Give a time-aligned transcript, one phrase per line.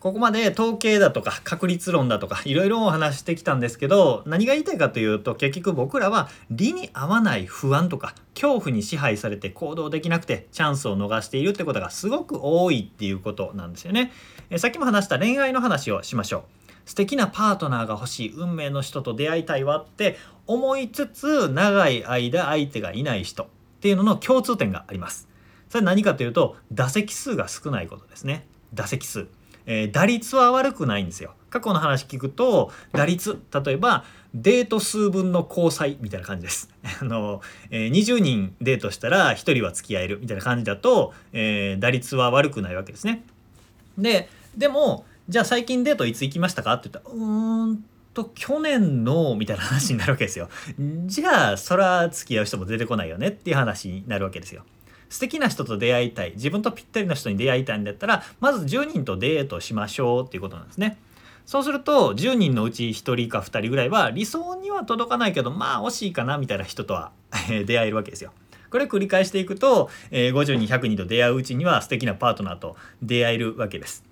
[0.00, 14.10] ここまで統計だとか確率論だとかいろいろお話してきたんですけど何が言いたいかというと結局僕らは理に合わない不安とか恐怖に支配されて行動できなくてチャンスを逃しているってことがすごく多いっていうことなんですよね。
[14.48, 16.44] えさっきも話した恋愛の話をしましょ
[16.86, 16.88] う。
[16.88, 23.46] 素敵なパートナーが欲しい運命の人と出会いたいわって思いつつ長い間相手がいない人っ
[23.80, 25.28] ていうのの共通点があります。
[25.68, 28.46] それ何かというと打席数が少ないことですね。
[28.72, 29.28] 打席数。
[29.72, 31.34] えー、打率は悪くないんですよ。
[31.48, 36.68] 過去の話聞くと打率例えばデート数分の交際みたいな感じです。
[37.00, 43.22] あの、えー、20人デートしたら1人は付き合えるみたいな感じだと、えー、打率は悪くないわけですね。
[43.96, 46.74] ででもじゃあ最近デートいつ行きましたか？
[46.74, 50.48] って言ったらうーんと去年のみたいな話になるわけですよ。
[51.06, 54.64] じゃあそら付き合う人も出てこないよねっていう話になるわけですよ。
[55.10, 60.96] 素敵な人と出会いたい自分とぴったりな人に出会いたいんだったらまず10人とデートしましょうっていうことなんですね。
[61.44, 67.10] そうすると10人のうち1人か2人ぐらいは理想には届かないけどまあ惜しいかなみたいな人とは
[67.66, 68.32] 出会えるわけですよ。
[68.70, 74.04] これ繰り返していくと、えー、50人100人と出会ううちには素敵なパートナーと出会えるわけです。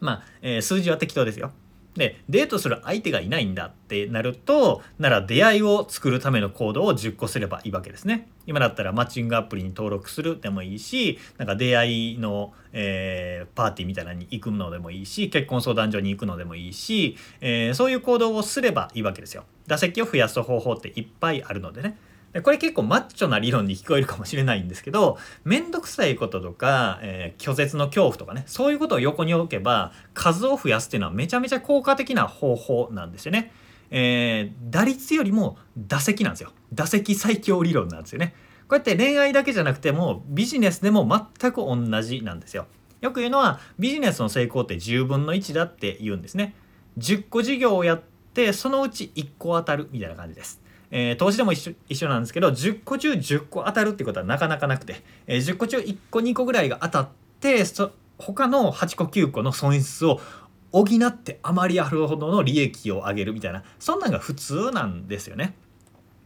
[0.00, 1.52] まあ、えー、数字は適当ですよ。
[1.96, 8.28] でデートする相手がいないんだってなるとなら出会いを作るための行動を10個すればいいわけですね。
[8.46, 19.44] 今だったらマッチングアプリに登録するでもいいしなんか出会いの、えー、パーティーみたいなのに行くのでもいいし結婚相談所に行くのでもいいし、えー、そういう行動をすればいいわけですよ。
[19.66, 21.98] 打席を増やす方法っていっぱいあるのでね。
[22.42, 33.52] これ結構マッチョな理論に聞こえるかもしれないんですけど面倒くさいこととか、えー、拒絶の恐怖とかねそういうことを横に置けば数を増やすっていうのはめちゃめちゃ効果的な方法なんですよね。
[33.90, 36.50] えー、打率よりも打席なんですよ。
[36.72, 38.34] 打席最強理論なんですよね。
[38.68, 41.06] こうやって恋愛だけじゃなくてもビジネスでも
[41.40, 42.66] 全く同じなんですよ。
[43.00, 46.54] よく言うのはビジネスの成功って10分の1だって言うんですね。
[46.98, 48.02] 10個事業をやっ
[48.34, 50.65] てそのうち1個当たるみたいな感じです。
[50.90, 57.08] えー、投資でも一緒一緒なんですけど10個中10個当たるってことはなかなかなくて、えー、10個中1個2個ぐらいが当たっ
[57.40, 60.20] てそ他の8個9個の損失を
[60.72, 65.54] 補ってあまりあるほどの利益を上げるみたいなそんなんが普通なんですよね。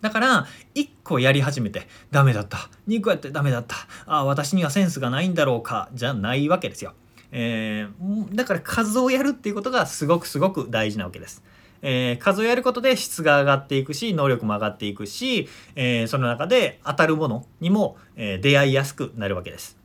[0.00, 6.92] だから1個やり始めてダメだった2個やってダメだったあ私にはセンスがないんだろうかじゃないわけですよ。
[7.32, 11.42] えー、だから数をやるっていうことがすごくすごく大事なわけです。
[11.82, 19.76] えー、数をやることで質が上がっていくし能力も上がっていくし、えー、その中で当たるものにも、えー、出会いやすくなるわけです。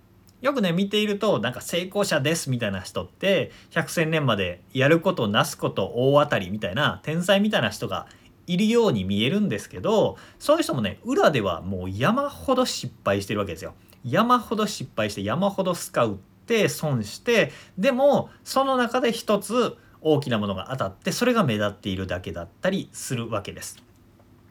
[0.42, 8.08] よくね見ているとなんか成功者ですみたいな人って百戦錬磨でやることなすこと大当たりみたいな天才みたいな人が
[8.48, 13.74] いるように見えるんですけどそういう人もね裏ではもう山ほど失敗してるわけですよ。
[14.04, 16.16] 山ほど失敗して山ほどスカウっ
[16.48, 23.78] て損してでもその中で一つ大きなものが当たってそれが目立っているだけだったりするわけです。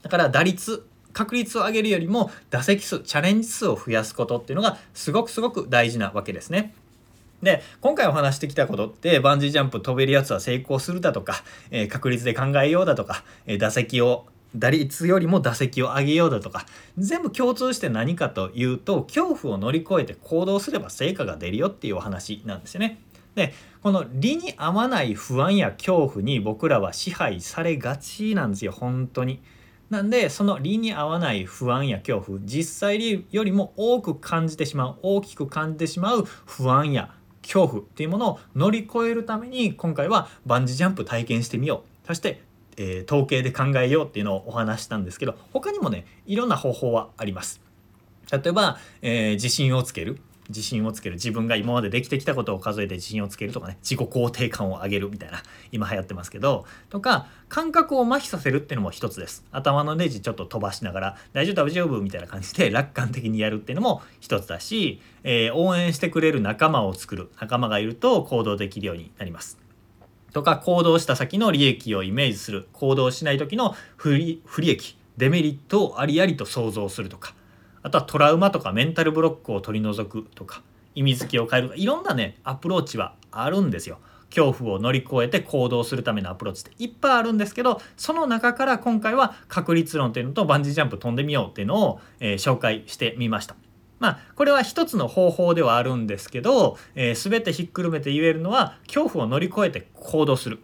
[0.02, 6.72] だから打率確率を上げるよりも打席数チャレンジ数を増やすことっていうのがすごくすごく大事なわけですね。
[7.42, 16.66] で今回お話してきたことってバンジージャンプ飛べるやつは成功するだとか、えー、確率で考えようだとか、えー、打席を打率よりも打席を上げようだとか
[16.98, 22.98] 全部共通して何かというと恐怖を乗り越えて行動すれば成果が出るよっていうお話なんですよね。
[23.40, 29.40] でこの理に合わない不安や恐怖に僕らは支配されがちなんですよ本当に。
[29.88, 37.12] なんでその理に合わない不安や恐怖実際よりも多く感じてしまう大きく感じてしまう不安や
[37.42, 42.40] 恐怖っていうものを乗り越えるために今回はバンジージャンプ体験してみようそして、
[42.76, 47.60] えー、統計で考えようっていうのをお話したんですけど他にもねいろんな方法はあります。
[48.30, 50.20] 例えば、えー、自信をつける
[50.50, 51.14] 自信をつける。
[51.14, 53.78] 自分が今までできてきたことを数えて自信をつけるとかね。
[53.82, 55.42] 自己肯定感を上げるみたいな。
[55.72, 56.66] 今流行ってますけど。
[56.90, 59.44] とか感覚を麻痺させるっていうのも一つです。
[59.50, 67.30] 頭のネジちょっと飛ばしながら大丈夫大丈夫みたいな感じで楽観的にやるっていうのも一つだし、えー、応援してくれる仲間を作る。
[67.40, 69.58] 仲間がいると行動できるようになります。
[70.32, 72.68] とか行動した先の利益をイメージする。
[72.72, 77.34] 行動しない時の不利不利益デメリットをありありと想像するとか。
[77.82, 80.62] あとはトラウマとかメンタルブロックを取り除くとか
[80.94, 83.98] 意味付けを変えるとかいろんなねアプローチはあるんですよ。
[84.34, 93.56] 恐怖を乗り越えて行動するためのアプローチっていっぱいあるんですけどその中から今回は確率論っていうのとバンジージャンプ飛んでみようっていうのを、えー、紹介してみました。
[93.98, 100.60] まあこれは一つの方法ではあるんですけど、えー、全てひっくるめて言えるのは恐怖を乗り越えて行動する。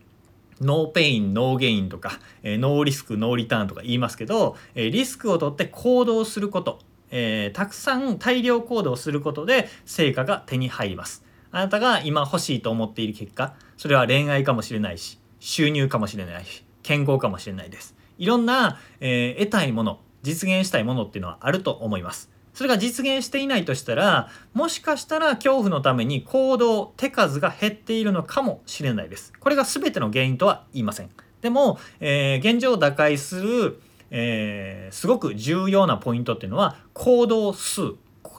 [0.60, 6.78] no pain no gain とか、えー、 no risk no return とか言いますけど、えー、リスクを取って行動すること
[7.10, 11.24] えー、たくさん大量行動することで成果が手に入ります。
[11.52, 17.94] あなたが今欲しいと思っている結果それは恋愛かもしれないし収入かもしれないし健康かもしれないです。
[18.18, 22.30] いろんな、えー、得たいもの実現したいものっていうのはあると思います。
[22.52, 29.32] それが実現していないとしたらもしかしたら恐怖のために行動手数が減っているのかもしれないです。
[29.38, 31.10] これが全ての原因とは言いません。
[31.42, 33.80] でも、えー、現状を打開する、
[34.10, 37.94] えー、すごく重要なポイントっていうのは行動数。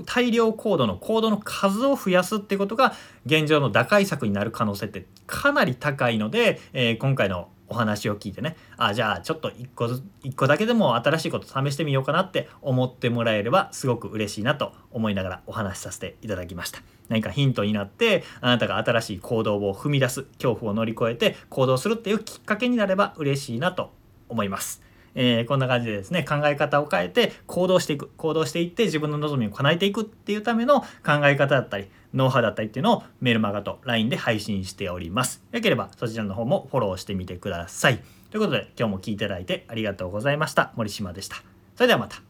[0.06, 2.94] 大量コードのコードの数を増やすってことが
[3.26, 8.56] 現状の打開策になる可能性ってかなり高いので、えー、今回のお話を聞いてね。
[8.78, 16.82] あじゃあちょっと1個1個だけでも新しいこと試してみようかなって思ってもらえればすごく嬉しいなと思いながらお話しさせていただきました。
[17.10, 23.92] 何かヒントになってあなたが新しい行動を踏み出す恐怖を乗り越えて行動するっていうきっかけになれば嬉しいなと
[24.30, 24.87] 思います。
[25.20, 30.86] えー、こんな感じでですね考え方を変えて行動していく行動していって自分の望みを叶えていくっていうための考
[31.24, 35.44] え方だったりノウハウだったりっていうのをメルマガと LINE で配信しております。
[35.52, 38.00] よければそちらの方もフォローしてみてください。
[38.30, 40.72] ということで今日も聴いていただいてありがとうございました。
[40.76, 41.38] 森島でした。
[41.76, 42.27] それではまた。